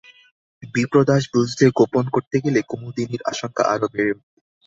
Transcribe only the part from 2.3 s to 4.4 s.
গেলে কুমুদিনীর আশঙ্কা আরো বেড়ে উঠবে।